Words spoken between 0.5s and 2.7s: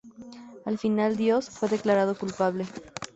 Al final Dios fue declarado culpable.